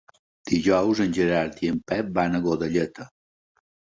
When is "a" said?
2.39-2.43